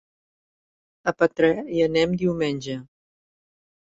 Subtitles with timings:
[1.09, 2.79] A Petrer hi anem diumenge.